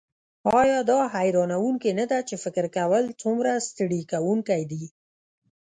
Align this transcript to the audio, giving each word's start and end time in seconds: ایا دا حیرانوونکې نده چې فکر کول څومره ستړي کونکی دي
ایا 0.59 0.79
دا 0.91 0.99
حیرانوونکې 1.15 1.89
نده 1.99 2.19
چې 2.27 2.35
فکر 2.43 2.65
کول 2.77 3.03
څومره 3.21 3.51
ستړي 3.67 4.01
کونکی 4.11 4.61
دي 4.71 4.85